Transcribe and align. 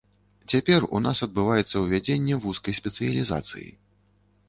Цяпер 0.53 0.87
у 0.99 1.01
нас 1.07 1.21
адбываецца 1.27 1.75
ўвядзенне 1.83 2.41
вузкай 2.49 2.81
спецыялізацыі. 2.81 3.69